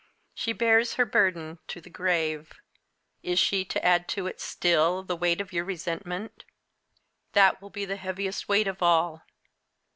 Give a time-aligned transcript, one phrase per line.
[0.33, 2.53] She bears her burden to the grave.
[3.21, 6.43] Is she to add to it, still, the weight of your resentment?
[7.33, 9.21] That will be the heaviest weight of all.